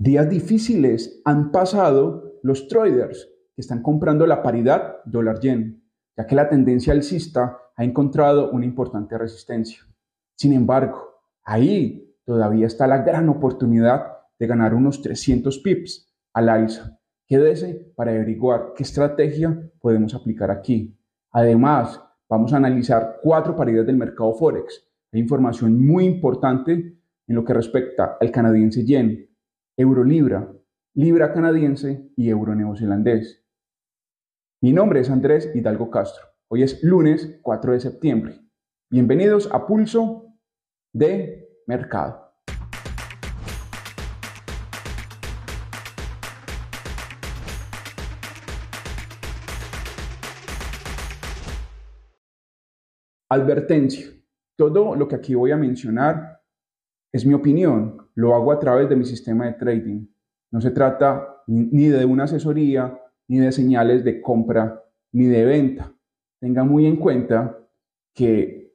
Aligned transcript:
Días 0.00 0.30
difíciles 0.30 1.20
han 1.24 1.50
pasado 1.50 2.38
los 2.44 2.68
traders 2.68 3.28
que 3.56 3.62
están 3.62 3.82
comprando 3.82 4.28
la 4.28 4.44
paridad 4.44 4.98
dólar-yen, 5.04 5.82
ya 6.16 6.24
que 6.24 6.36
la 6.36 6.48
tendencia 6.48 6.92
alcista 6.92 7.58
ha 7.74 7.82
encontrado 7.82 8.52
una 8.52 8.64
importante 8.64 9.18
resistencia. 9.18 9.82
Sin 10.36 10.52
embargo, 10.52 11.16
ahí 11.42 12.14
todavía 12.24 12.68
está 12.68 12.86
la 12.86 12.98
gran 12.98 13.28
oportunidad 13.28 14.18
de 14.38 14.46
ganar 14.46 14.72
unos 14.72 15.02
300 15.02 15.58
pips 15.58 16.14
al 16.32 16.48
alza. 16.48 16.96
Quédese 17.26 17.92
para 17.96 18.12
averiguar 18.12 18.74
qué 18.76 18.84
estrategia 18.84 19.68
podemos 19.80 20.14
aplicar 20.14 20.52
aquí. 20.52 20.96
Además, 21.32 22.00
vamos 22.28 22.52
a 22.52 22.58
analizar 22.58 23.16
cuatro 23.20 23.56
paridades 23.56 23.88
del 23.88 23.96
mercado 23.96 24.32
Forex. 24.34 24.80
Hay 25.12 25.18
información 25.18 25.84
muy 25.84 26.04
importante 26.04 26.72
en 27.26 27.34
lo 27.34 27.44
que 27.44 27.52
respecta 27.52 28.16
al 28.20 28.30
canadiense 28.30 28.84
yen, 28.84 29.27
euro 29.80 30.02
libra, 30.02 30.52
libra 30.94 31.32
canadiense 31.32 32.10
y 32.16 32.30
euro 32.30 32.52
neozelandés. 32.52 33.46
Mi 34.60 34.72
nombre 34.72 34.98
es 34.98 35.08
Andrés 35.08 35.52
Hidalgo 35.54 35.88
Castro. 35.88 36.26
Hoy 36.48 36.64
es 36.64 36.82
lunes 36.82 37.38
4 37.42 37.74
de 37.74 37.78
septiembre. 37.78 38.40
Bienvenidos 38.90 39.48
a 39.52 39.68
Pulso 39.68 40.34
de 40.92 41.62
Mercado. 41.68 42.28
Advertencia. 53.28 54.08
Todo 54.56 54.96
lo 54.96 55.06
que 55.06 55.14
aquí 55.14 55.36
voy 55.36 55.52
a 55.52 55.56
mencionar 55.56 56.37
es 57.12 57.24
mi 57.24 57.34
opinión, 57.34 58.08
lo 58.14 58.34
hago 58.34 58.52
a 58.52 58.58
través 58.58 58.88
de 58.88 58.96
mi 58.96 59.04
sistema 59.04 59.46
de 59.46 59.54
trading. 59.54 60.06
No 60.50 60.60
se 60.60 60.70
trata 60.70 61.42
ni 61.46 61.88
de 61.88 62.04
una 62.04 62.24
asesoría, 62.24 63.00
ni 63.28 63.38
de 63.38 63.52
señales 63.52 64.04
de 64.04 64.20
compra, 64.20 64.82
ni 65.12 65.26
de 65.26 65.44
venta. 65.44 65.94
Tenga 66.40 66.64
muy 66.64 66.86
en 66.86 66.96
cuenta 66.96 67.58
que 68.14 68.74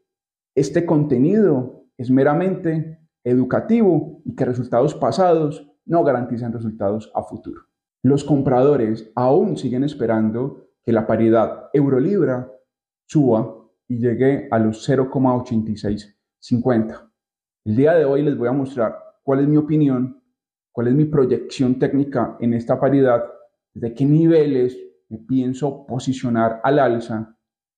este 0.56 0.86
contenido 0.86 1.86
es 1.98 2.12
meramente 2.12 3.00
educativo 3.24 4.22
y 4.26 4.36
que 4.36 4.46
resultados 4.46 4.96
pasados 4.96 5.70
no 5.86 6.04
garantizan 6.04 6.54
resultados 6.54 7.12
a 7.16 7.24
futuro. 7.24 7.62
Los 8.04 8.24
compradores 8.24 9.12
aún 9.16 9.58
siguen 9.58 9.84
esperando 9.84 10.68
que 10.84 10.92
la 10.92 11.08
paridad 11.08 11.70
euro-libra 11.74 12.52
suba 13.06 13.56
y 13.88 13.98
llegue 14.00 14.48
a 14.52 14.60
los 14.60 14.88
0,8650. 14.88 17.13
El 17.66 17.78
día 17.78 17.94
de 17.94 18.04
hoy 18.04 18.24
les 18.24 18.38
voy 18.38 18.50
a 18.50 18.52
mostrar 18.52 18.94
cuál 19.24 19.40
es 19.40 19.48
mi 19.48 19.56
opinión, 19.56 20.22
cuál 20.74 20.90
es 20.90 20.94
mi 20.96 21.06
proyección 21.06 21.80
técnica 21.80 22.36
en 22.42 22.54
esta 22.54 22.78
paridad, 22.78 23.24
de 23.74 23.94
qué 23.94 24.06
niveles 24.06 24.78
me 25.08 25.20
pienso 25.20 25.86
posicionar 25.86 26.60
al 26.62 26.78
alza 26.80 27.38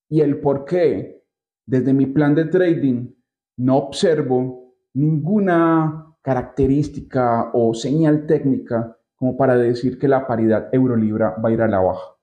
y 0.10 0.22
el 0.22 0.40
por 0.42 0.66
qué 0.66 1.24
desde 1.68 1.94
mi 1.94 2.08
plan 2.08 2.34
de 2.34 2.46
trading 2.46 3.14
no 3.58 3.78
observo 3.78 4.74
ninguna 4.96 6.16
característica 6.24 7.52
o 7.54 7.76
señal 7.76 8.26
técnica 8.26 8.98
como 9.16 9.38
para 9.38 9.56
decir 9.56 10.00
que 10.00 10.08
la 10.08 10.26
paridad 10.26 10.70
euro-libra 10.72 11.36
va 11.44 11.50
a 11.50 11.52
ir 11.52 11.62
a 11.62 11.68
la 11.68 11.80
baja. 11.80 12.16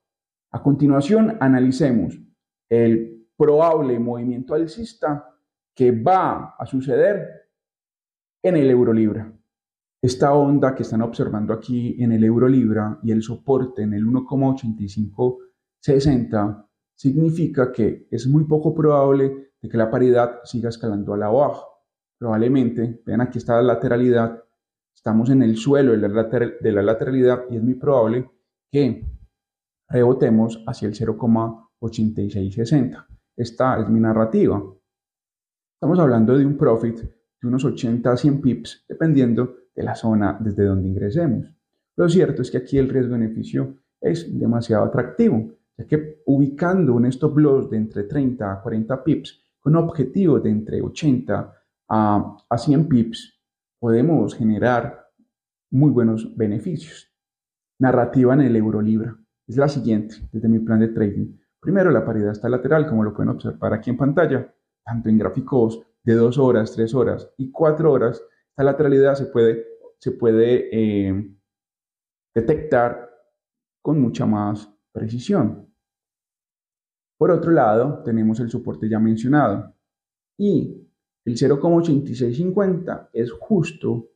A 0.51 0.61
continuación, 0.61 1.37
analicemos 1.39 2.19
el 2.69 3.25
probable 3.37 3.97
movimiento 3.99 4.53
alcista 4.53 5.29
que 5.73 5.91
va 5.91 6.55
a 6.59 6.65
suceder 6.65 7.42
en 8.43 8.57
el 8.57 8.69
euro 8.69 8.93
libra. 8.93 9.33
Esta 10.01 10.33
onda 10.33 10.75
que 10.75 10.83
están 10.83 11.01
observando 11.01 11.53
aquí 11.53 11.95
en 12.03 12.11
el 12.11 12.25
euro 12.25 12.49
libra 12.49 12.99
y 13.01 13.11
el 13.11 13.23
soporte 13.23 13.83
en 13.83 13.93
el 13.93 14.05
1,8560 14.05 16.67
significa 16.93 17.71
que 17.71 18.09
es 18.11 18.27
muy 18.27 18.43
poco 18.43 18.75
probable 18.75 19.53
de 19.61 19.69
que 19.69 19.77
la 19.77 19.89
paridad 19.89 20.41
siga 20.43 20.67
escalando 20.67 21.13
a 21.13 21.17
la 21.17 21.29
baja. 21.29 21.61
Probablemente, 22.19 23.01
vean 23.05 23.21
aquí 23.21 23.37
está 23.37 23.55
la 23.55 23.61
lateralidad, 23.61 24.43
estamos 24.93 25.29
en 25.29 25.41
el 25.41 25.55
suelo 25.55 25.93
de 25.93 25.99
la, 25.99 26.23
de 26.23 26.71
la 26.73 26.81
lateralidad 26.81 27.45
y 27.49 27.55
es 27.55 27.63
muy 27.63 27.75
probable 27.75 28.29
que 28.69 29.05
rebotemos 29.87 30.61
hacia 30.67 30.89
el 30.89 30.95
0,8660. 30.95 33.07
Esta 33.37 33.79
es 33.79 33.87
mi 33.87 34.01
narrativa. 34.01 34.61
Estamos 35.75 35.97
hablando 35.99 36.37
de 36.37 36.45
un 36.45 36.57
profit 36.57 37.22
unos 37.47 37.65
80 37.65 38.11
a 38.11 38.17
100 38.17 38.41
pips, 38.41 38.85
dependiendo 38.87 39.55
de 39.75 39.83
la 39.83 39.95
zona 39.95 40.37
desde 40.39 40.65
donde 40.65 40.87
ingresemos. 40.87 41.47
Lo 41.95 42.09
cierto 42.09 42.41
es 42.41 42.51
que 42.51 42.57
aquí 42.57 42.77
el 42.77 42.89
riesgo-beneficio 42.89 43.77
es 44.01 44.37
demasiado 44.37 44.85
atractivo, 44.85 45.53
ya 45.77 45.85
que 45.85 46.21
ubicando 46.25 46.93
un 46.93 47.05
stop 47.05 47.37
loss 47.37 47.69
de 47.69 47.77
entre 47.77 48.03
30 48.03 48.51
a 48.51 48.61
40 48.61 49.03
pips 49.03 49.41
con 49.59 49.75
objetivo 49.75 50.39
de 50.39 50.49
entre 50.49 50.81
80 50.81 51.53
a, 51.89 52.37
a 52.49 52.57
100 52.57 52.87
pips, 52.87 53.39
podemos 53.79 54.35
generar 54.35 55.07
muy 55.71 55.91
buenos 55.91 56.35
beneficios. 56.35 57.11
Narrativa 57.79 58.33
en 58.33 58.41
el 58.41 58.55
euro 58.55 58.81
libra 58.81 59.17
es 59.47 59.57
la 59.57 59.67
siguiente 59.67 60.15
desde 60.31 60.47
mi 60.47 60.59
plan 60.59 60.79
de 60.79 60.89
trading. 60.89 61.37
Primero, 61.59 61.91
la 61.91 62.05
paridad 62.05 62.31
está 62.31 62.49
lateral, 62.49 62.87
como 62.87 63.03
lo 63.03 63.13
pueden 63.13 63.29
observar 63.29 63.73
aquí 63.73 63.89
en 63.89 63.97
pantalla, 63.97 64.53
tanto 64.83 65.09
en 65.09 65.17
gráficos 65.17 65.81
de 66.03 66.13
dos 66.15 66.37
horas, 66.37 66.73
tres 66.73 66.93
horas 66.93 67.29
y 67.37 67.51
cuatro 67.51 67.91
horas, 67.91 68.21
esta 68.49 68.63
lateralidad 68.63 69.15
se 69.15 69.27
puede, 69.27 69.65
se 69.99 70.11
puede 70.11 70.69
eh, 70.71 71.35
detectar 72.35 73.09
con 73.81 73.99
mucha 73.99 74.25
más 74.25 74.69
precisión. 74.91 75.73
Por 77.17 77.31
otro 77.31 77.51
lado, 77.51 78.03
tenemos 78.03 78.39
el 78.39 78.49
soporte 78.49 78.89
ya 78.89 78.99
mencionado 78.99 79.73
y 80.37 80.87
el 81.25 81.35
0,8650 81.35 83.09
es 83.13 83.31
justo, 83.31 84.09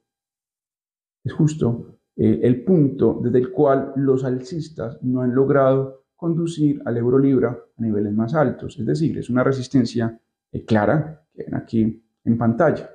es 1.24 1.34
justo 1.34 2.00
eh, 2.16 2.42
el 2.44 2.64
punto 2.64 3.20
desde 3.24 3.40
el 3.40 3.52
cual 3.52 3.94
los 3.96 4.26
alcistas 4.26 5.02
no 5.04 5.22
han 5.22 5.34
logrado 5.34 6.06
conducir 6.16 6.82
al 6.86 6.98
euro 6.98 7.18
libra 7.18 7.58
a 7.78 7.82
niveles 7.82 8.14
más 8.14 8.34
altos. 8.34 8.78
Es 8.78 8.86
decir, 8.86 9.18
es 9.18 9.30
una 9.30 9.44
resistencia 9.44 10.20
eh, 10.52 10.66
clara 10.66 11.27
aquí 11.54 12.04
en 12.24 12.38
pantalla. 12.38 12.90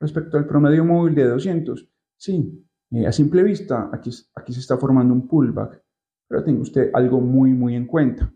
Respecto 0.00 0.36
al 0.36 0.46
promedio 0.46 0.84
móvil 0.84 1.14
de 1.14 1.24
200, 1.24 1.88
sí, 2.16 2.66
eh, 2.90 3.06
a 3.06 3.12
simple 3.12 3.42
vista 3.42 3.90
aquí, 3.92 4.10
aquí 4.34 4.52
se 4.52 4.60
está 4.60 4.76
formando 4.76 5.12
un 5.12 5.26
pullback, 5.26 5.82
pero 6.28 6.44
tenga 6.44 6.62
usted 6.62 6.90
algo 6.94 7.20
muy, 7.20 7.52
muy 7.52 7.74
en 7.74 7.86
cuenta. 7.86 8.32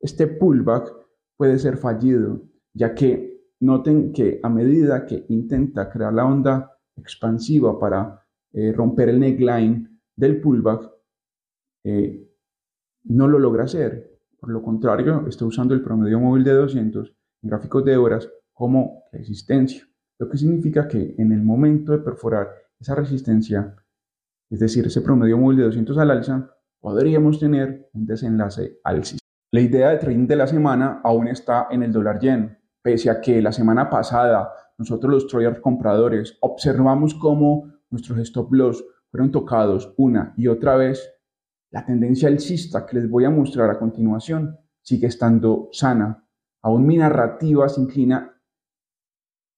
Este 0.00 0.26
pullback 0.26 0.92
puede 1.36 1.58
ser 1.58 1.76
fallido, 1.76 2.42
ya 2.72 2.94
que 2.94 3.34
noten 3.60 4.12
que 4.12 4.40
a 4.42 4.48
medida 4.48 5.06
que 5.06 5.26
intenta 5.28 5.90
crear 5.90 6.12
la 6.12 6.26
onda 6.26 6.78
expansiva 6.96 7.78
para 7.78 8.24
eh, 8.52 8.72
romper 8.72 9.08
el 9.08 9.20
neckline 9.20 10.00
del 10.16 10.40
pullback, 10.40 10.90
eh, 11.84 12.30
no 13.04 13.28
lo 13.28 13.38
logra 13.38 13.64
hacer. 13.64 14.20
Por 14.38 14.50
lo 14.50 14.62
contrario, 14.62 15.26
está 15.26 15.44
usando 15.44 15.74
el 15.74 15.82
promedio 15.82 16.20
móvil 16.20 16.44
de 16.44 16.52
200 16.52 17.08
en 17.42 17.48
gráficos 17.48 17.84
de 17.84 17.96
horas 17.96 18.30
como 18.54 19.04
resistencia, 19.12 19.82
lo 20.18 20.28
que 20.28 20.38
significa 20.38 20.88
que 20.88 21.14
en 21.18 21.32
el 21.32 21.42
momento 21.42 21.92
de 21.92 21.98
perforar 21.98 22.48
esa 22.78 22.94
resistencia, 22.94 23.76
es 24.48 24.60
decir, 24.60 24.86
ese 24.86 25.02
promedio 25.02 25.36
móvil 25.36 25.58
de 25.58 25.64
200 25.64 25.98
al 25.98 26.10
alza, 26.10 26.50
podríamos 26.80 27.40
tener 27.40 27.90
un 27.92 28.06
desenlace 28.06 28.78
alcista. 28.84 29.24
La 29.50 29.60
idea 29.60 29.90
de 29.90 29.98
trading 29.98 30.26
de 30.26 30.36
la 30.36 30.46
semana 30.46 31.00
aún 31.04 31.28
está 31.28 31.68
en 31.70 31.82
el 31.82 31.92
dólar 31.92 32.18
yen, 32.20 32.58
pese 32.82 33.10
a 33.10 33.20
que 33.20 33.40
la 33.42 33.52
semana 33.52 33.88
pasada 33.90 34.52
nosotros 34.78 35.12
los 35.12 35.26
traders 35.26 35.60
compradores 35.60 36.36
observamos 36.40 37.14
cómo 37.14 37.72
nuestros 37.90 38.18
stop 38.18 38.52
loss 38.52 38.84
fueron 39.10 39.30
tocados 39.30 39.94
una 39.96 40.34
y 40.36 40.48
otra 40.48 40.76
vez, 40.76 41.08
la 41.70 41.84
tendencia 41.84 42.28
alcista 42.28 42.84
que 42.84 42.96
les 42.96 43.08
voy 43.08 43.24
a 43.24 43.30
mostrar 43.30 43.70
a 43.70 43.78
continuación 43.78 44.58
sigue 44.82 45.06
estando 45.06 45.68
sana. 45.72 46.26
Aún 46.62 46.86
mi 46.86 46.96
narrativa 46.96 47.68
se 47.68 47.80
inclina 47.80 48.33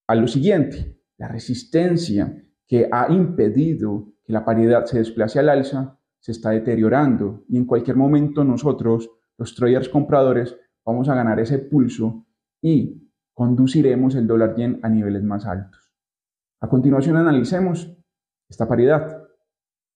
a 0.07 0.15
lo 0.15 0.29
siguiente, 0.29 1.01
la 1.19 1.29
resistencia 1.29 2.43
que 2.67 2.89
ha 2.91 3.13
impedido 3.13 4.13
que 4.25 4.33
la 4.33 4.45
paridad 4.45 4.85
se 4.85 4.99
desplace 4.99 5.39
al 5.39 5.49
alza 5.49 5.99
se 6.21 6.33
está 6.33 6.51
deteriorando 6.51 7.45
y 7.49 7.57
en 7.57 7.65
cualquier 7.65 7.97
momento 7.97 8.45
nosotros, 8.45 9.11
los 9.39 9.55
traders 9.55 9.89
compradores, 9.89 10.57
vamos 10.85 11.09
a 11.09 11.15
ganar 11.15 11.39
ese 11.41 11.59
pulso 11.59 12.27
y 12.61 13.11
conduciremos 13.33 14.15
el 14.15 14.27
dólar 14.27 14.57
yen 14.57 14.81
a 14.83 14.89
niveles 14.89 15.23
más 15.23 15.47
altos. 15.47 15.93
A 16.61 16.69
continuación 16.69 17.17
analicemos 17.17 17.93
esta 18.49 18.67
paridad. 18.67 19.23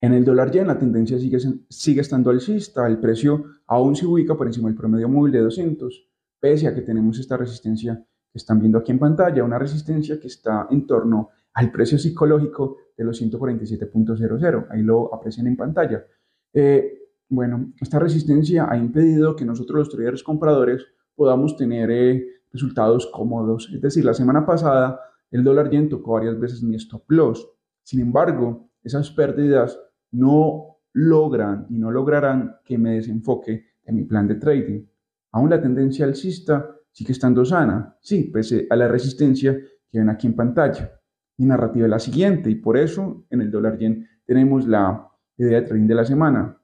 En 0.01 0.15
el 0.15 0.25
dólar 0.25 0.51
yen 0.51 0.67
la 0.67 0.79
tendencia 0.79 1.19
sigue, 1.19 1.39
sigue 1.69 2.01
estando 2.01 2.31
alcista, 2.31 2.87
el 2.87 2.99
precio 2.99 3.45
aún 3.67 3.97
se 3.97 4.07
ubica 4.07 4.37
por 4.37 4.47
encima 4.47 4.69
del 4.69 4.77
promedio 4.77 5.09
móvil 5.09 5.33
de 5.33 5.41
200, 5.41 6.09
pese 6.39 6.69
a 6.69 6.75
que 6.75 6.83
tenemos 6.83 7.19
esta 7.19 7.37
resistencia 7.37 8.05
están 8.33 8.59
viendo 8.61 8.79
aquí 8.79 8.93
en 8.93 8.99
pantalla, 8.99 9.45
una 9.45 9.59
resistencia 9.59 10.19
que 10.21 10.29
está 10.29 10.67
en 10.71 10.87
torno 10.87 11.31
al 11.55 11.71
precio 11.73 11.99
psicológico 11.99 12.77
de 12.97 13.05
los 13.05 13.21
147.00. 13.21 14.67
Ahí 14.71 14.83
lo 14.83 15.15
aprecian 15.15 15.47
en 15.47 15.57
pantalla. 15.57 16.05
Eh, 16.53 17.01
bueno, 17.29 17.73
esta 17.81 17.99
resistencia 17.99 18.69
ha 18.71 18.77
impedido 18.77 19.37
que 19.37 19.45
nosotros 19.45 19.79
los 19.79 19.91
traders 19.91 20.23
compradores 20.23 20.85
podamos 21.15 21.57
tener 21.57 21.91
eh, 21.91 22.27
resultados 22.53 23.07
cómodos. 23.13 23.71
Es 23.73 23.81
decir, 23.81 24.05
la 24.05 24.15
semana 24.15 24.45
pasada 24.45 25.01
el 25.31 25.45
dólar 25.45 25.71
yen 25.71 25.89
tocó 25.89 26.15
varias 26.15 26.39
veces 26.39 26.63
mi 26.63 26.75
stop 26.77 27.05
loss. 27.09 27.49
Sin 27.83 28.01
embargo, 28.01 28.71
esas 28.83 29.11
pérdidas 29.11 29.79
no 30.11 30.79
logran 30.93 31.67
y 31.71 31.79
no 31.79 31.91
lograrán 31.91 32.57
que 32.65 32.79
me 32.79 32.95
desenfoque 32.95 33.67
en 33.85 33.95
mi 33.95 34.05
plan 34.05 34.27
de 34.27 34.35
trading. 34.37 34.87
Aún 35.33 35.51
la 35.51 35.63
tendencia 35.63 36.05
alcista 36.05 36.77
sigue 36.93 37.13
estando 37.13 37.45
sana, 37.45 37.97
sí, 38.01 38.25
pese 38.25 38.67
a 38.71 38.77
la 38.77 38.89
resistencia 38.89 39.57
que 39.91 39.99
ven 39.99 40.09
aquí 40.09 40.27
en 40.27 40.35
pantalla. 40.35 40.91
Mi 41.39 41.47
narrativa 41.47 41.87
es 41.87 41.91
la 41.91 41.99
siguiente 41.99 42.51
y 42.51 42.57
por 42.57 42.77
eso 42.77 43.27
en 43.31 43.41
el 43.41 43.51
dólar 43.51 43.79
yen 43.79 44.07
tenemos 44.25 44.67
la 44.67 45.09
idea 45.37 45.61
de 45.61 45.67
trading 45.67 45.87
de 45.87 45.95
la 45.95 46.05
semana. 46.05 46.61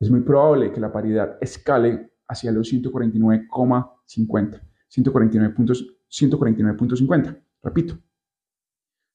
Es 0.00 0.10
muy 0.10 0.20
probable 0.20 0.72
que 0.72 0.80
la 0.80 0.92
paridad 0.92 1.38
escale 1.40 2.12
hacia 2.28 2.52
los 2.52 2.72
149,50, 2.72 4.62
149.50, 4.88 7.42
repito. 7.62 7.98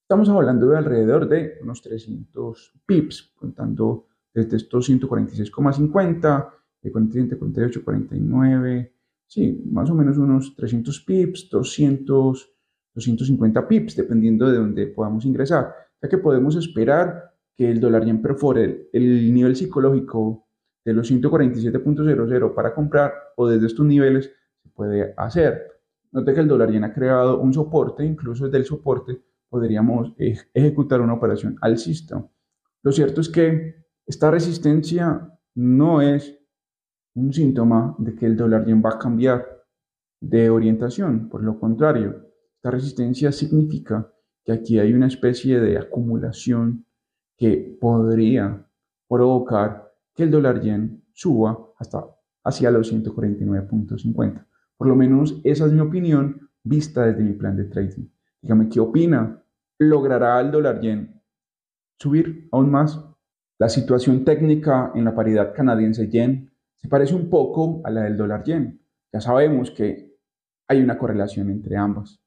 Estamos 0.01 0.27
hablando 0.29 0.67
de 0.67 0.77
alrededor 0.77 1.29
de 1.29 1.59
unos 1.61 1.81
300 1.81 2.73
pips, 2.85 3.31
contando 3.35 4.07
desde 4.33 4.57
estos 4.57 4.89
146,50, 4.89 6.51
47, 6.91 7.37
48, 7.37 7.85
49, 7.85 8.92
sí, 9.33 9.63
más 9.65 9.89
o 9.89 9.95
menos 9.95 10.17
unos 10.19 10.55
300 10.55 11.01
pips, 11.01 11.49
200, 11.49 12.51
250 12.93 13.67
pips, 13.67 13.95
dependiendo 13.95 14.47
de 14.47 14.57
dónde 14.59 14.87
podamos 14.87 15.25
ingresar, 15.25 15.73
ya 15.99 16.07
que 16.07 16.19
podemos 16.19 16.55
esperar 16.55 17.31
que 17.57 17.71
el 17.71 17.79
dólar 17.79 18.05
yen 18.05 18.21
perfore 18.21 18.89
el, 18.93 19.33
nivel 19.33 19.55
psicológico 19.55 20.47
de 20.85 20.93
los 20.93 21.11
147.00 21.11 22.53
para 22.53 22.75
comprar 22.75 23.11
o 23.35 23.47
desde 23.47 23.65
estos 23.65 23.85
niveles 23.85 24.31
se 24.61 24.69
puede 24.69 25.15
hacer. 25.17 25.63
Note 26.11 26.31
que 26.31 26.39
el 26.41 26.47
dólar 26.47 26.71
yen 26.71 26.83
ha 26.83 26.93
creado 26.93 27.39
un 27.39 27.53
soporte, 27.53 28.05
incluso 28.05 28.45
desde 28.45 28.59
el 28.59 28.65
soporte 28.65 29.19
podríamos 29.49 30.13
ejecutar 30.53 31.01
una 31.01 31.13
operación 31.13 31.57
alcista. 31.61 32.23
Lo 32.83 32.91
cierto 32.91 33.21
es 33.21 33.29
que 33.29 33.87
esta 34.05 34.29
resistencia 34.29 35.27
no 35.55 36.01
es 36.01 36.39
un 37.15 37.31
síntoma 37.33 37.95
de 37.99 38.15
que 38.15 38.25
el 38.25 38.35
dólar 38.35 38.65
yen 38.65 38.81
va 38.83 38.91
a 38.91 38.99
cambiar 38.99 39.45
de 40.19 40.49
orientación. 40.49 41.29
Por 41.29 41.43
lo 41.43 41.59
contrario, 41.59 42.29
esta 42.55 42.71
resistencia 42.71 43.31
significa 43.31 44.11
que 44.43 44.51
aquí 44.51 44.79
hay 44.79 44.93
una 44.93 45.07
especie 45.07 45.59
de 45.59 45.77
acumulación 45.77 46.85
que 47.37 47.77
podría 47.79 48.65
provocar 49.07 49.91
que 50.15 50.23
el 50.23 50.31
dólar 50.31 50.61
yen 50.61 51.03
suba 51.13 51.57
hasta 51.77 52.05
hacia 52.43 52.71
los 52.71 52.91
149.50. 52.91 54.45
Por 54.77 54.87
lo 54.87 54.95
menos 54.95 55.39
esa 55.43 55.65
es 55.65 55.71
mi 55.71 55.79
opinión 55.79 56.49
vista 56.63 57.05
desde 57.05 57.23
mi 57.23 57.33
plan 57.33 57.55
de 57.55 57.65
trading. 57.65 58.07
Dígame 58.41 58.69
qué 58.69 58.79
opina. 58.79 59.43
¿Logrará 59.79 60.39
el 60.41 60.51
dólar 60.51 60.81
yen 60.81 61.21
subir 61.97 62.47
aún 62.51 62.69
más? 62.69 62.99
La 63.59 63.69
situación 63.69 64.25
técnica 64.25 64.91
en 64.95 65.05
la 65.05 65.15
paridad 65.15 65.53
canadiense-yen 65.53 66.52
se 66.83 66.89
parece 66.89 67.15
un 67.15 67.29
poco 67.29 67.81
a 67.85 67.89
la 67.89 68.03
del 68.03 68.17
dólar 68.17 68.43
yen. 68.43 68.81
Ya 69.13 69.21
sabemos 69.21 69.71
que 69.71 70.17
hay 70.67 70.81
una 70.81 70.97
correlación 70.97 71.49
entre 71.49 71.77
ambas. 71.77 72.21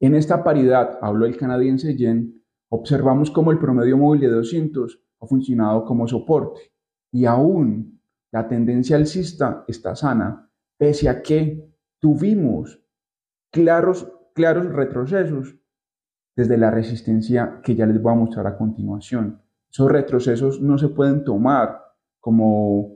En 0.00 0.14
esta 0.14 0.44
paridad, 0.44 0.98
hablo 1.00 1.24
del 1.24 1.38
canadiense 1.38 1.96
yen, 1.96 2.44
observamos 2.68 3.30
cómo 3.30 3.52
el 3.52 3.58
promedio 3.58 3.96
móvil 3.96 4.20
de 4.20 4.28
200 4.28 5.00
ha 5.20 5.26
funcionado 5.26 5.86
como 5.86 6.06
soporte 6.06 6.60
y 7.10 7.24
aún 7.24 8.02
la 8.32 8.46
tendencia 8.46 8.96
alcista 8.96 9.64
está 9.66 9.96
sana, 9.96 10.50
pese 10.76 11.08
a 11.08 11.22
que 11.22 11.66
tuvimos 11.98 12.82
claros, 13.50 14.12
claros 14.34 14.66
retrocesos 14.66 15.56
desde 16.36 16.58
la 16.58 16.70
resistencia 16.70 17.60
que 17.62 17.74
ya 17.74 17.86
les 17.86 18.02
voy 18.02 18.12
a 18.12 18.16
mostrar 18.16 18.46
a 18.46 18.58
continuación. 18.58 19.40
Esos 19.70 19.90
retrocesos 19.90 20.60
no 20.60 20.76
se 20.76 20.88
pueden 20.88 21.24
tomar 21.24 21.80
como 22.20 22.93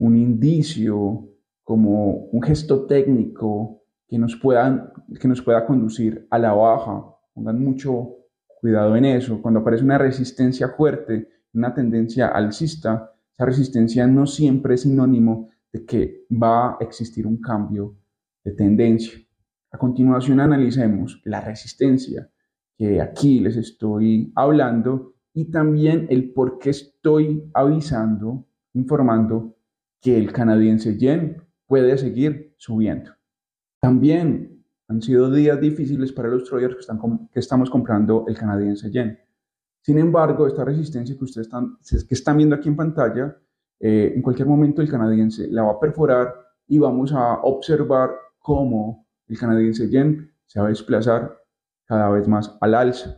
un 0.00 0.16
indicio, 0.16 1.28
como 1.62 2.24
un 2.32 2.42
gesto 2.42 2.86
técnico 2.86 3.82
que 4.08 4.18
nos, 4.18 4.34
puedan, 4.34 4.92
que 5.20 5.28
nos 5.28 5.40
pueda 5.42 5.64
conducir 5.66 6.26
a 6.30 6.38
la 6.38 6.52
baja. 6.52 7.04
Pongan 7.32 7.62
mucho 7.62 8.16
cuidado 8.60 8.96
en 8.96 9.04
eso. 9.04 9.40
Cuando 9.40 9.60
aparece 9.60 9.84
una 9.84 9.98
resistencia 9.98 10.70
fuerte, 10.70 11.28
una 11.52 11.72
tendencia 11.72 12.28
alcista, 12.28 13.12
esa 13.34 13.44
resistencia 13.44 14.06
no 14.06 14.26
siempre 14.26 14.74
es 14.74 14.82
sinónimo 14.82 15.50
de 15.72 15.84
que 15.84 16.26
va 16.30 16.72
a 16.72 16.78
existir 16.80 17.26
un 17.26 17.40
cambio 17.40 17.94
de 18.42 18.52
tendencia. 18.52 19.18
A 19.70 19.78
continuación 19.78 20.40
analicemos 20.40 21.20
la 21.24 21.40
resistencia 21.40 22.28
que 22.76 23.00
aquí 23.00 23.38
les 23.38 23.56
estoy 23.56 24.32
hablando 24.34 25.14
y 25.34 25.50
también 25.50 26.06
el 26.08 26.32
por 26.32 26.58
qué 26.58 26.70
estoy 26.70 27.50
avisando, 27.52 28.46
informando 28.72 29.56
que 30.00 30.16
el 30.16 30.32
canadiense 30.32 30.96
yen 30.96 31.42
puede 31.66 31.96
seguir 31.98 32.54
subiendo. 32.56 33.12
También 33.80 34.64
han 34.88 35.02
sido 35.02 35.30
días 35.30 35.60
difíciles 35.60 36.12
para 36.12 36.28
los 36.28 36.44
traders 36.44 36.86
que, 37.32 37.38
estamos 37.38 37.70
comprando 37.70 38.24
el 38.26 38.36
canadiense 38.36 38.90
yen. 38.90 39.18
Sin 39.82 39.98
embargo, 39.98 40.46
esta 40.46 40.64
resistencia 40.64 41.16
que 41.16 41.24
ustedes 41.24 41.48
están 42.10 42.36
viendo 42.36 42.56
aquí 42.56 42.68
en 42.68 42.76
pantalla, 42.76 43.36
eh, 43.78 44.12
en 44.14 44.20
cualquier 44.20 44.46
momento 44.48 44.82
el 44.82 44.90
canadiense 44.90 45.48
la 45.48 45.62
va 45.62 45.72
a 45.72 45.80
perforar 45.80 46.34
y 46.66 46.78
vamos 46.78 47.12
a 47.12 47.40
observar 47.42 48.10
cómo 48.38 49.06
el 49.26 49.38
canadiense 49.38 49.88
yen 49.88 50.32
se 50.46 50.60
va 50.60 50.66
a 50.66 50.70
desplazar 50.70 51.38
cada 51.86 52.10
vez 52.10 52.28
más 52.28 52.56
al 52.60 52.74
alza. 52.74 53.16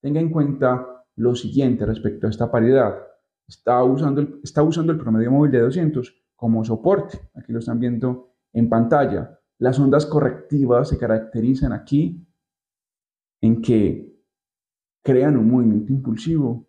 Tenga 0.00 0.20
en 0.20 0.30
cuenta 0.30 1.04
lo 1.16 1.34
siguiente 1.34 1.86
respecto 1.86 2.26
a 2.26 2.30
esta 2.30 2.50
paridad. 2.50 2.98
Está 3.46 3.82
usando 3.84 4.20
el, 4.20 4.40
está 4.42 4.62
usando 4.62 4.92
el 4.92 4.98
promedio 4.98 5.30
móvil 5.30 5.52
de 5.52 5.60
200 5.60 6.14
como 6.36 6.64
soporte. 6.64 7.20
Aquí 7.34 7.52
lo 7.52 7.58
están 7.58 7.78
viendo 7.78 8.34
en 8.52 8.68
pantalla. 8.68 9.38
Las 9.58 9.78
ondas 9.78 10.06
correctivas 10.06 10.88
se 10.88 10.98
caracterizan 10.98 11.72
aquí 11.72 12.26
en 13.40 13.60
que 13.60 14.12
crean 15.02 15.36
un 15.36 15.50
movimiento 15.50 15.92
impulsivo 15.92 16.68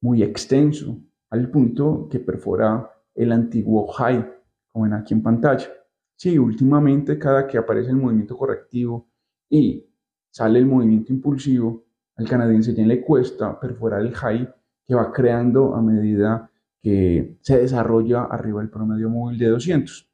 muy 0.00 0.22
extenso 0.22 0.98
al 1.30 1.50
punto 1.50 2.08
que 2.10 2.20
perfora 2.20 2.90
el 3.14 3.32
antiguo 3.32 3.86
high, 3.88 4.24
como 4.68 4.84
ven 4.84 4.94
aquí 4.94 5.14
en 5.14 5.22
pantalla. 5.22 5.68
Sí, 6.16 6.38
últimamente 6.38 7.18
cada 7.18 7.46
que 7.46 7.58
aparece 7.58 7.90
el 7.90 7.96
movimiento 7.96 8.36
correctivo 8.36 9.10
y 9.48 9.86
sale 10.30 10.58
el 10.58 10.66
movimiento 10.66 11.12
impulsivo, 11.12 11.84
al 12.16 12.28
canadiense 12.28 12.74
ya 12.74 12.84
le 12.84 13.04
cuesta 13.04 13.58
perforar 13.60 14.00
el 14.00 14.14
high 14.14 14.48
que 14.88 14.94
va 14.94 15.12
creando 15.12 15.74
a 15.74 15.82
medida 15.82 16.50
que 16.80 17.36
se 17.42 17.58
desarrolla 17.58 18.24
arriba 18.24 18.60
del 18.60 18.70
promedio 18.70 19.10
móvil 19.10 19.38
de 19.38 19.48
200. 19.48 20.10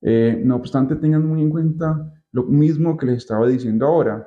Eh, 0.00 0.40
no 0.42 0.56
obstante, 0.56 0.96
tengan 0.96 1.26
muy 1.26 1.42
en 1.42 1.50
cuenta 1.50 2.10
lo 2.32 2.44
mismo 2.44 2.96
que 2.96 3.04
les 3.04 3.18
estaba 3.18 3.46
diciendo 3.46 3.86
ahora. 3.86 4.26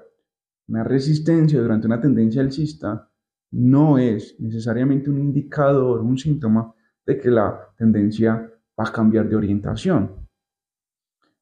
Una 0.67 0.83
resistencia 0.83 1.59
durante 1.59 1.87
una 1.87 1.99
tendencia 1.99 2.41
alcista 2.43 3.09
no 3.53 3.97
es 3.97 4.39
necesariamente 4.39 5.09
un 5.09 5.17
indicador, 5.17 6.01
un 6.01 6.17
síntoma 6.17 6.73
de 7.03 7.17
que 7.17 7.31
la 7.31 7.73
tendencia 7.75 8.35
va 8.79 8.87
a 8.87 8.91
cambiar 8.91 9.27
de 9.27 9.35
orientación. 9.35 10.27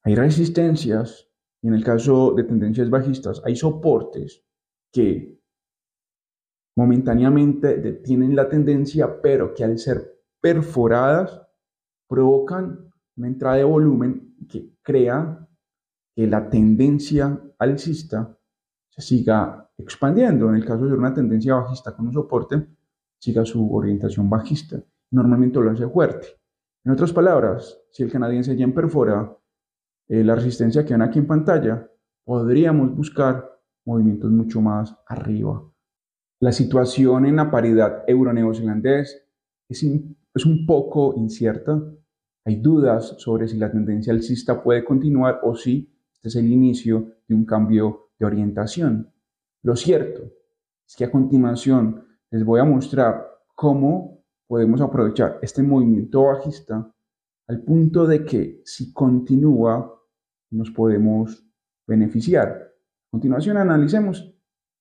Hay 0.03 0.15
resistencias 0.15 1.29
y 1.61 1.67
en 1.67 1.73
el 1.73 1.83
caso 1.83 2.33
de 2.35 2.45
tendencias 2.45 2.89
bajistas 2.89 3.41
hay 3.43 3.57
soportes 3.57 4.45
que 4.93 5.38
momentáneamente 6.79 7.77
detienen 7.77 8.37
la 8.37 8.47
tendencia, 8.47 9.21
pero 9.21 9.53
que 9.53 9.65
al 9.65 9.77
ser 9.77 10.23
perforadas 10.39 11.41
provocan 12.07 12.89
una 13.17 13.27
entrada 13.27 13.57
de 13.57 13.65
volumen 13.65 14.37
que 14.47 14.77
crea 14.81 15.45
que 16.15 16.25
la 16.25 16.49
tendencia 16.49 17.37
alcista 17.57 18.33
se 18.87 19.01
siga 19.01 19.69
expandiendo. 19.77 20.47
En 20.47 20.55
el 20.55 20.65
caso 20.65 20.85
de 20.85 20.93
una 20.93 21.13
tendencia 21.13 21.55
bajista 21.55 21.93
con 21.93 22.07
un 22.07 22.13
soporte, 22.13 22.65
siga 23.19 23.43
su 23.43 23.75
orientación 23.75 24.29
bajista. 24.29 24.81
Normalmente 25.11 25.59
lo 25.59 25.71
hace 25.71 25.85
fuerte. 25.89 26.27
En 26.85 26.93
otras 26.93 27.11
palabras, 27.11 27.77
si 27.91 28.03
el 28.03 28.11
canadiense 28.11 28.55
ya 28.55 28.67
perfora 28.69 29.37
eh, 30.07 30.23
la 30.23 30.35
resistencia 30.35 30.85
que 30.85 30.93
ven 30.93 31.01
aquí 31.01 31.19
en 31.19 31.27
pantalla, 31.27 31.91
podríamos 32.23 32.95
buscar 32.95 33.59
movimientos 33.85 34.31
mucho 34.31 34.61
más 34.61 34.95
arriba. 35.07 35.68
La 36.41 36.53
situación 36.53 37.25
en 37.25 37.35
la 37.35 37.51
paridad 37.51 38.05
euro-neozelandés 38.07 39.27
es, 39.67 39.83
es 39.83 40.45
un 40.45 40.65
poco 40.65 41.13
incierta. 41.17 41.81
Hay 42.45 42.55
dudas 42.61 43.15
sobre 43.17 43.49
si 43.49 43.57
la 43.57 43.69
tendencia 43.69 44.13
alcista 44.13 44.63
puede 44.63 44.85
continuar 44.85 45.41
o 45.43 45.53
si 45.55 45.93
este 46.13 46.29
es 46.29 46.35
el 46.37 46.49
inicio 46.49 47.15
de 47.27 47.35
un 47.35 47.43
cambio 47.45 48.11
de 48.17 48.25
orientación. 48.25 49.11
Lo 49.63 49.75
cierto 49.75 50.31
es 50.87 50.95
que 50.95 51.03
a 51.03 51.11
continuación 51.11 52.05
les 52.31 52.45
voy 52.45 52.61
a 52.61 52.65
mostrar 52.65 53.27
cómo 53.53 54.23
podemos 54.47 54.79
aprovechar 54.79 55.39
este 55.41 55.61
movimiento 55.61 56.23
bajista 56.23 56.89
al 57.47 57.63
punto 57.63 58.07
de 58.07 58.23
que 58.23 58.61
si 58.63 58.93
continúa 58.93 59.93
nos 60.51 60.71
podemos 60.71 61.45
beneficiar. 61.85 62.47
A 62.47 63.11
continuación 63.11 63.57
analicemos 63.57 64.33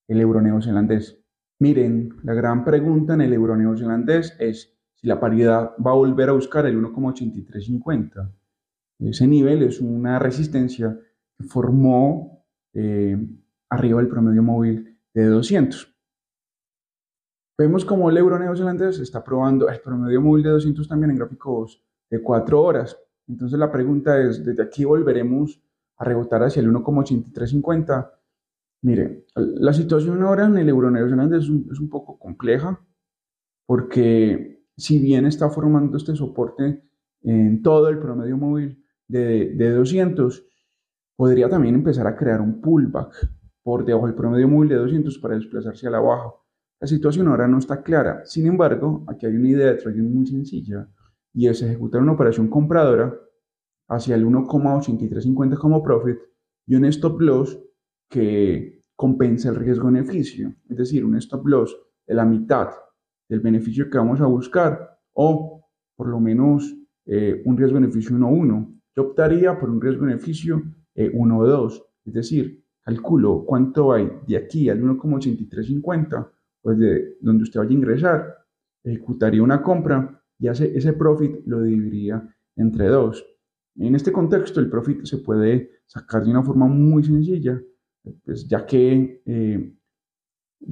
el 0.07 0.21
euro 0.21 0.39
neozelandés. 0.39 1.18
Miren, 1.61 2.15
la 2.23 2.33
gran 2.33 2.63
pregunta 2.63 3.15
en 3.15 3.21
el 3.21 3.33
euro 3.33 3.57
neozelandés 3.57 4.33
es 4.39 4.73
si 4.93 5.07
la 5.07 5.19
paridad 5.19 5.73
va 5.85 5.91
a 5.91 5.95
volver 5.95 6.29
a 6.29 6.33
buscar 6.33 6.65
el 6.65 6.81
1,8350. 6.81 8.31
Ese 8.99 9.27
nivel 9.27 9.63
es 9.63 9.81
una 9.81 10.19
resistencia 10.19 10.97
que 11.37 11.43
formó 11.43 12.45
eh, 12.73 13.17
arriba 13.69 13.99
del 13.99 14.07
promedio 14.07 14.41
móvil 14.41 14.97
de 15.13 15.25
200. 15.25 15.95
Vemos 17.57 17.83
como 17.83 18.09
el 18.09 18.15
euro 18.15 18.39
neozelandés 18.39 18.99
está 18.99 19.21
probando 19.21 19.67
el 19.67 19.81
promedio 19.81 20.21
móvil 20.21 20.43
de 20.43 20.51
200 20.51 20.87
también 20.87 21.11
en 21.11 21.17
gráficos 21.17 21.83
de 22.09 22.21
4 22.21 22.61
horas. 22.61 22.97
Entonces 23.27 23.59
la 23.59 23.69
pregunta 23.69 24.17
es, 24.17 24.45
¿desde 24.45 24.63
aquí 24.63 24.85
volveremos 24.85 25.61
a 25.97 26.05
rebotar 26.05 26.41
hacia 26.43 26.61
el 26.61 26.73
1,8350? 26.73 28.18
Mire, 28.81 29.25
la 29.35 29.73
situación 29.73 30.23
ahora 30.23 30.45
en 30.45 30.57
el 30.57 30.69
euro 30.69 30.89
neozelandés 30.89 31.43
es 31.43 31.49
un, 31.49 31.67
es 31.71 31.79
un 31.79 31.89
poco 31.89 32.17
compleja 32.17 32.79
porque 33.65 34.63
si 34.77 34.99
bien 34.99 35.25
está 35.25 35.49
formando 35.49 35.97
este 35.97 36.15
soporte 36.15 36.83
en 37.21 37.61
todo 37.61 37.89
el 37.89 37.99
promedio 37.99 38.37
móvil 38.37 38.83
de, 39.07 39.53
de 39.55 39.71
200, 39.71 40.45
podría 41.15 41.49
también 41.49 41.75
empezar 41.75 42.07
a 42.07 42.15
crear 42.15 42.39
un 42.39 42.61
pullback 42.61 43.29
por 43.61 43.83
debajo 43.83 44.07
del 44.07 44.15
promedio 44.15 44.47
móvil 44.47 44.69
de 44.69 44.75
200 44.75 45.17
para 45.19 45.35
desplazarse 45.35 45.87
a 45.87 45.91
la 45.91 45.99
baja. 45.99 46.33
La 46.79 46.87
situación 46.87 47.27
ahora 47.27 47.47
no 47.47 47.57
está 47.57 47.83
clara. 47.83 48.21
Sin 48.25 48.47
embargo, 48.47 49.03
aquí 49.07 49.25
hay 49.25 49.35
una 49.35 49.49
idea 49.49 49.67
de 49.67 49.75
trading 49.75 50.13
muy 50.13 50.25
sencilla 50.25 50.89
y 51.33 51.47
es 51.47 51.61
ejecutar 51.61 52.01
una 52.01 52.13
operación 52.13 52.47
compradora 52.47 53.13
hacia 53.89 54.15
el 54.15 54.25
1,8350 54.25 55.57
como 55.57 55.83
profit 55.83 56.17
y 56.65 56.75
un 56.75 56.85
stop 56.85 57.19
loss 57.19 57.59
que 58.09 58.83
compensa 58.95 59.49
el 59.49 59.55
riesgo-beneficio, 59.55 60.53
es 60.67 60.77
decir, 60.77 61.05
un 61.05 61.15
stop 61.15 61.47
loss 61.47 61.77
de 62.05 62.15
la 62.15 62.25
mitad 62.25 62.69
del 63.29 63.39
beneficio 63.39 63.89
que 63.89 63.97
vamos 63.97 64.19
a 64.19 64.25
buscar 64.25 64.99
o 65.13 65.69
por 65.95 66.07
lo 66.07 66.19
menos 66.19 66.75
eh, 67.05 67.41
un 67.45 67.57
riesgo-beneficio 67.57 68.15
1-1. 68.15 68.81
Yo 68.95 69.03
optaría 69.03 69.57
por 69.57 69.69
un 69.69 69.79
riesgo-beneficio 69.79 70.61
eh, 70.95 71.11
1-2, 71.13 71.83
es 72.05 72.13
decir, 72.13 72.65
calculo 72.81 73.45
cuánto 73.45 73.93
hay 73.93 74.09
de 74.27 74.37
aquí 74.37 74.69
al 74.69 74.81
1,8350 74.81 76.31
pues 76.61 76.77
de 76.77 77.17
donde 77.21 77.43
usted 77.43 77.59
vaya 77.59 77.71
a 77.71 77.73
ingresar, 77.73 78.37
ejecutaría 78.83 79.43
una 79.43 79.61
compra 79.61 80.21
y 80.37 80.47
hace 80.47 80.75
ese 80.77 80.93
profit 80.93 81.45
lo 81.45 81.63
dividiría 81.63 82.21
entre 82.55 82.87
dos. 82.87 83.25
En 83.75 83.95
este 83.95 84.11
contexto, 84.11 84.59
el 84.59 84.69
profit 84.69 85.05
se 85.05 85.17
puede 85.19 85.81
sacar 85.85 86.23
de 86.23 86.31
una 86.31 86.43
forma 86.43 86.67
muy 86.67 87.03
sencilla, 87.03 87.61
pues 88.23 88.47
ya 88.47 88.65
que 88.65 89.21
eh, 89.25 89.73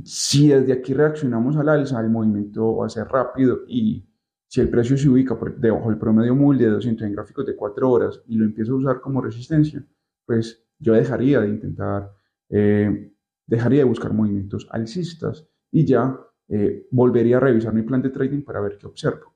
si 0.04 0.50
desde 0.50 0.74
aquí 0.74 0.94
reaccionamos 0.94 1.56
al 1.58 1.70
alza, 1.70 2.00
el 2.02 2.10
movimiento 2.10 2.78
va 2.78 2.88
a 2.88 2.90
ser 2.90 3.08
rápido 3.08 3.62
y 3.68 4.08
si 4.48 4.62
el 4.62 4.70
precio 4.70 4.98
se 4.98 5.10
ubica 5.10 5.38
por 5.38 5.58
debajo 5.60 5.90
del 5.90 6.00
promedio 6.00 6.36
móvil 6.36 6.60
de 6.60 6.68
200 6.68 7.08
en 7.08 7.14
gráficos 7.14 7.46
de 7.46 7.56
4 7.56 7.90
horas 7.90 8.22
y 8.28 8.36
lo 8.36 8.46
empiezo 8.46 8.74
a 8.74 8.78
usar 8.78 9.02
como 9.02 9.22
resistencia, 9.22 9.86
pues 10.26 10.66
yo 10.80 10.94
dejaría 10.94 11.42
de 11.42 11.50
intentar, 11.50 12.12
eh, 12.50 13.14
dejaría 13.46 13.80
de 13.80 13.86
buscar 13.86 14.14
movimientos 14.14 14.68
alcistas 14.72 15.48
y 15.72 15.86
ya 15.86 16.18
eh, 16.50 16.88
volvería 16.92 17.38
a 17.38 17.42
revisar 17.42 17.74
mi 17.74 17.82
plan 17.82 18.02
de 18.02 18.10
trading 18.10 18.42
para 18.44 18.62
ver 18.62 18.78
qué 18.78 18.88
observo. 18.88 19.36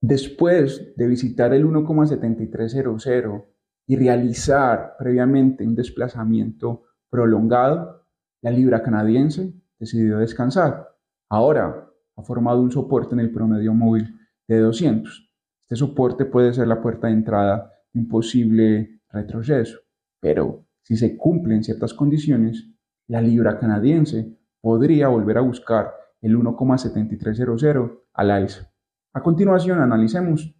Después 0.00 0.94
de 0.96 1.06
visitar 1.06 1.52
el 1.54 1.64
1,7300 1.64 3.44
y 3.86 3.96
realizar 3.96 4.94
previamente 4.98 5.66
un 5.66 5.74
desplazamiento 5.74 6.84
prolongado, 7.10 8.06
la 8.42 8.50
libra 8.50 8.82
canadiense 8.82 9.52
decidió 9.78 10.18
descansar. 10.18 10.88
Ahora 11.28 11.90
ha 12.16 12.22
formado 12.22 12.60
un 12.60 12.72
soporte 12.72 13.14
en 13.14 13.20
el 13.20 13.32
promedio 13.32 13.74
móvil 13.74 14.18
de 14.48 14.58
200. 14.60 15.30
Este 15.64 15.76
soporte 15.76 16.24
puede 16.24 16.52
ser 16.52 16.68
la 16.68 16.80
puerta 16.80 17.06
de 17.06 17.14
entrada 17.14 17.72
de 17.92 18.00
un 18.00 18.08
posible 18.08 19.00
retroceso, 19.10 19.78
pero 20.20 20.66
si 20.82 20.96
se 20.96 21.16
cumplen 21.16 21.62
ciertas 21.62 21.94
condiciones, 21.94 22.68
la 23.08 23.20
libra 23.20 23.58
canadiense 23.58 24.38
podría 24.60 25.08
volver 25.08 25.38
a 25.38 25.42
buscar 25.42 25.92
el 26.20 26.36
1,7300 26.36 27.98
al 28.14 28.30
alza. 28.30 28.72
A 29.12 29.22
continuación, 29.22 29.80
analicemos 29.80 30.54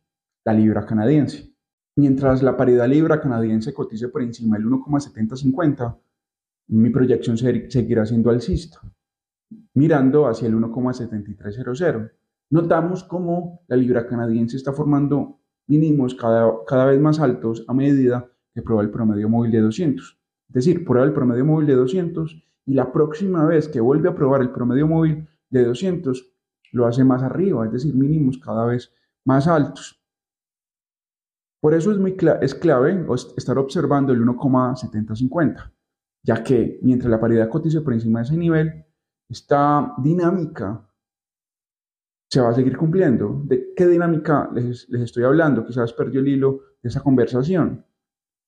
la 0.45 0.53
libra 0.53 0.87
canadiense. 0.87 1.55
Mientras 1.97 2.43
la 2.43 2.57
paridad 2.57 2.89
libra 2.89 3.21
canadiense 3.21 3.75
cotice 3.75 4.09
por 4.09 4.23
encima 4.23 4.57
del 4.57 4.67
1,7050, 4.67 5.99
mi 6.71 6.91
proyección 6.91 7.37
seguirá 7.37 8.07
siendo 8.07 8.31
alcista, 8.31 8.81
mirando 9.75 10.27
hacia 10.27 10.49
el 10.49 10.55
1,7300. 10.55 12.13
Notamos 12.51 13.05
cómo 13.05 13.63
la 13.69 13.77
libra 13.77 14.07
canadiense 14.07 14.57
está 14.57 14.73
formando 14.73 15.41
mínimos 15.67 16.15
cada, 16.15 16.53
cada 16.67 16.87
vez 16.87 17.01
más 17.01 17.21
altos 17.21 17.65
a 17.69 17.75
medida 17.75 18.29
que 18.55 18.63
prueba 18.63 18.83
el 18.83 18.91
promedio 18.91 19.29
móvil 19.29 19.53
de 19.53 19.61
200. 19.61 20.19
Es 20.49 20.55
decir, 20.55 20.85
prueba 20.85 21.07
el 21.07 21.13
promedio 21.13 21.45
móvil 21.45 21.67
de 21.67 21.75
200 21.75 22.45
y 22.67 22.75
la 22.75 22.93
próxima 22.93 23.45
vez 23.47 23.69
que 23.69 23.81
vuelve 23.81 24.09
a 24.09 24.15
probar 24.15 24.41
el 24.41 24.51
promedio 24.51 24.87
móvil 24.87 25.29
de 25.49 25.65
200, 25.65 26.33
lo 26.73 26.87
hace 26.87 27.05
más 27.05 27.23
arriba, 27.23 27.67
es 27.67 27.73
decir, 27.73 27.95
mínimos 27.95 28.39
cada 28.39 28.65
vez 28.65 28.93
más 29.25 29.49
altos. 29.49 30.01
Por 31.61 31.75
eso 31.75 31.91
es, 31.91 31.99
muy 31.99 32.17
es 32.41 32.55
clave 32.55 33.05
estar 33.37 33.59
observando 33.59 34.13
el 34.13 34.25
1,7050, 34.25 35.73
ya 36.23 36.43
que 36.43 36.79
mientras 36.83 37.11
la 37.11 37.21
paridad 37.21 37.49
cotice 37.49 37.81
por 37.81 37.93
encima 37.93 38.21
de 38.21 38.25
ese 38.25 38.37
nivel, 38.37 38.85
esta 39.29 39.95
dinámica 39.99 40.87
se 42.29 42.41
va 42.41 42.51
a 42.51 42.55
seguir 42.55 42.77
cumpliendo. 42.77 43.43
¿De 43.45 43.73
qué 43.75 43.87
dinámica 43.87 44.51
les, 44.53 44.89
les 44.89 45.03
estoy 45.03 45.25
hablando? 45.25 45.65
Quizás 45.65 45.93
perdió 45.93 46.21
el 46.21 46.29
hilo 46.29 46.61
de 46.83 46.89
esa 46.89 47.03
conversación. 47.03 47.85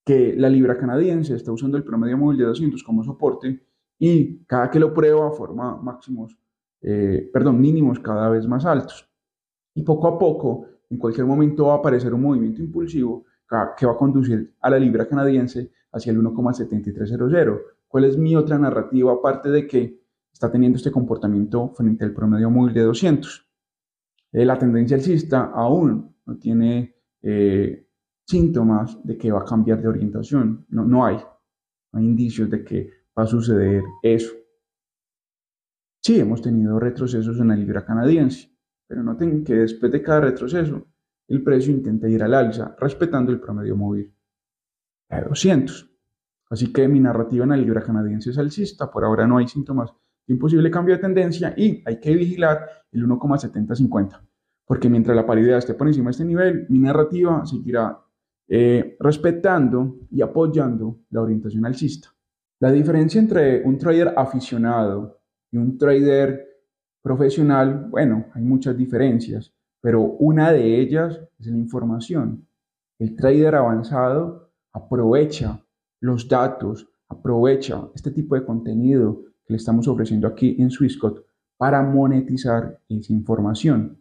Que 0.04 0.34
la 0.36 0.48
libra 0.48 0.76
canadiense 0.76 1.34
está 1.34 1.52
usando 1.52 1.76
el 1.76 1.84
promedio 1.84 2.18
móvil 2.18 2.38
de 2.38 2.44
200 2.44 2.82
como 2.82 3.04
soporte 3.04 3.64
y 3.98 4.44
cada 4.46 4.68
que 4.68 4.80
lo 4.80 4.92
prueba 4.92 5.30
forma 5.30 5.76
máximos, 5.76 6.36
eh, 6.80 7.30
perdón, 7.32 7.60
mínimos 7.60 8.00
cada 8.00 8.28
vez 8.28 8.48
más 8.48 8.66
altos. 8.66 9.08
Y 9.74 9.82
poco 9.82 10.08
a 10.08 10.18
poco, 10.18 10.66
en 10.90 10.98
cualquier 10.98 11.24
momento 11.24 11.66
va 11.66 11.74
a 11.74 11.76
aparecer 11.76 12.12
un 12.12 12.22
movimiento 12.22 12.60
impulsivo 12.60 13.24
que 13.76 13.86
va 13.86 13.92
a 13.92 13.96
conducir 13.96 14.54
a 14.60 14.70
la 14.70 14.78
libra 14.78 15.06
canadiense 15.06 15.70
hacia 15.92 16.12
el 16.12 16.18
1,7300. 16.18 17.60
¿Cuál 17.86 18.04
es 18.04 18.16
mi 18.16 18.34
otra 18.34 18.58
narrativa 18.58 19.12
aparte 19.12 19.50
de 19.50 19.66
que 19.66 20.02
está 20.32 20.50
teniendo 20.50 20.76
este 20.76 20.90
comportamiento 20.90 21.68
frente 21.68 22.04
al 22.04 22.12
promedio 22.12 22.50
móvil 22.50 22.74
de 22.74 22.82
200? 22.82 23.48
Eh, 24.32 24.44
la 24.44 24.58
tendencia 24.58 24.96
alcista 24.96 25.50
aún 25.54 26.16
no 26.24 26.38
tiene 26.38 26.96
eh, 27.20 27.86
síntomas 28.26 28.98
de 29.04 29.18
que 29.18 29.30
va 29.30 29.40
a 29.40 29.44
cambiar 29.44 29.82
de 29.82 29.88
orientación. 29.88 30.64
No, 30.70 30.84
no 30.84 31.04
hay. 31.04 31.16
No 31.92 31.98
hay 31.98 32.06
indicios 32.06 32.48
de 32.48 32.64
que 32.64 32.90
va 33.16 33.24
a 33.24 33.26
suceder 33.26 33.82
eso. 34.02 34.32
Sí, 36.02 36.18
hemos 36.18 36.40
tenido 36.40 36.80
retrocesos 36.80 37.38
en 37.38 37.48
la 37.48 37.56
libra 37.56 37.84
canadiense, 37.84 38.50
pero 38.88 39.02
noten 39.02 39.44
que 39.44 39.54
después 39.54 39.92
de 39.92 40.02
cada 40.02 40.22
retroceso, 40.22 40.86
el 41.28 41.42
precio 41.44 41.72
intenta 41.72 42.08
ir 42.08 42.22
al 42.22 42.34
alza, 42.34 42.74
respetando 42.80 43.30
el 43.30 43.38
promedio 43.38 43.76
móvil 43.76 44.12
de 45.20 45.28
200. 45.28 45.90
Así 46.50 46.72
que 46.72 46.86
mi 46.88 47.00
narrativa 47.00 47.44
en 47.44 47.50
la 47.50 47.56
libra 47.56 47.82
canadiense 47.82 48.30
es 48.30 48.38
alcista, 48.38 48.90
por 48.90 49.04
ahora 49.04 49.26
no 49.26 49.38
hay 49.38 49.48
síntomas 49.48 49.92
de 50.26 50.34
un 50.34 50.38
posible 50.38 50.70
cambio 50.70 50.94
de 50.94 51.00
tendencia 51.00 51.54
y 51.56 51.82
hay 51.86 51.98
que 51.98 52.14
vigilar 52.14 52.68
el 52.92 53.06
1,7050, 53.06 54.20
porque 54.66 54.88
mientras 54.88 55.16
la 55.16 55.26
paridad 55.26 55.58
esté 55.58 55.74
por 55.74 55.86
encima 55.86 56.06
de 56.06 56.10
este 56.10 56.24
nivel, 56.24 56.66
mi 56.68 56.78
narrativa 56.78 57.44
seguirá 57.46 57.98
eh, 58.48 58.96
respetando 59.00 59.96
y 60.10 60.20
apoyando 60.20 61.00
la 61.10 61.22
orientación 61.22 61.64
alcista. 61.64 62.08
La 62.60 62.70
diferencia 62.70 63.20
entre 63.20 63.62
un 63.64 63.78
trader 63.78 64.12
aficionado 64.16 65.20
y 65.50 65.56
un 65.56 65.78
trader 65.78 66.52
profesional, 67.02 67.86
bueno, 67.88 68.26
hay 68.34 68.42
muchas 68.42 68.76
diferencias, 68.76 69.52
pero 69.80 70.02
una 70.02 70.52
de 70.52 70.80
ellas 70.80 71.18
es 71.40 71.46
la 71.46 71.56
información. 71.56 72.46
El 72.98 73.16
trader 73.16 73.56
avanzado 73.56 74.51
aprovecha 74.72 75.64
los 76.00 76.28
datos, 76.28 76.88
aprovecha 77.08 77.88
este 77.94 78.10
tipo 78.10 78.34
de 78.34 78.44
contenido 78.44 79.22
que 79.44 79.52
le 79.52 79.56
estamos 79.56 79.86
ofreciendo 79.88 80.26
aquí 80.26 80.56
en 80.58 80.70
Swissquote 80.70 81.22
para 81.56 81.82
monetizar 81.82 82.80
esa 82.88 83.12
información. 83.12 83.98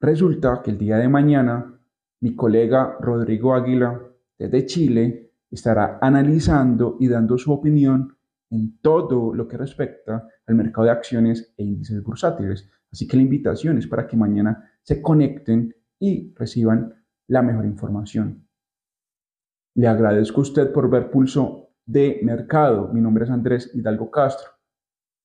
Resulta 0.00 0.62
que 0.62 0.70
el 0.70 0.78
día 0.78 0.96
de 0.98 1.08
mañana 1.08 1.78
mi 2.20 2.34
colega 2.34 2.96
Rodrigo 3.00 3.54
Águila 3.54 4.00
desde 4.38 4.66
Chile 4.66 5.32
estará 5.50 5.98
analizando 6.00 6.96
y 7.00 7.08
dando 7.08 7.38
su 7.38 7.52
opinión 7.52 8.16
en 8.50 8.78
todo 8.80 9.34
lo 9.34 9.46
que 9.46 9.56
respecta 9.56 10.26
al 10.46 10.54
mercado 10.54 10.86
de 10.86 10.92
acciones 10.92 11.52
e 11.56 11.64
índices 11.64 12.02
bursátiles. 12.02 12.68
Así 12.90 13.06
que 13.06 13.16
la 13.16 13.22
invitación 13.22 13.78
es 13.78 13.86
para 13.86 14.06
que 14.06 14.16
mañana 14.16 14.70
se 14.82 15.02
conecten 15.02 15.74
y 15.98 16.32
reciban 16.34 16.94
la 17.26 17.42
mejor 17.42 17.66
información. 17.66 18.47
Le 19.78 19.86
agradezco 19.86 20.40
a 20.40 20.42
usted 20.42 20.72
por 20.72 20.90
ver 20.90 21.08
Pulso 21.08 21.70
de 21.86 22.18
Mercado. 22.24 22.88
Mi 22.92 23.00
nombre 23.00 23.22
es 23.22 23.30
Andrés 23.30 23.70
Hidalgo 23.72 24.10
Castro. 24.10 24.50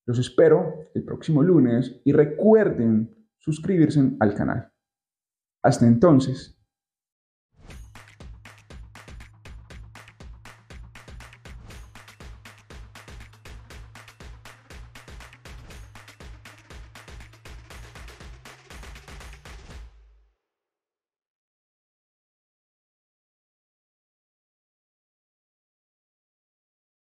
Los 0.05 0.19
espero 0.19 0.91
el 0.93 1.03
próximo 1.03 1.41
lunes 1.41 1.99
y 2.05 2.11
recuerden 2.11 3.27
suscribirse 3.39 4.15
al 4.19 4.35
canal. 4.35 4.71
Hasta 5.63 5.87
entonces. 5.87 6.52